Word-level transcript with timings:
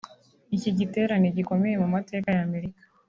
Iki 0.55 0.69
giterane 0.77 1.27
gikomeye 1.37 1.75
mu 1.83 1.87
mateka 1.95 2.27
ya 2.35 2.41
Amerika 2.47 2.81